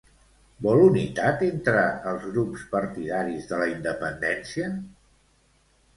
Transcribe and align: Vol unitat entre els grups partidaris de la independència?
Vol 0.67 0.79
unitat 0.85 1.43
entre 1.49 1.83
els 2.13 2.25
grups 2.31 2.65
partidaris 2.73 3.47
de 3.53 3.63
la 3.63 3.71
independència? 3.75 4.75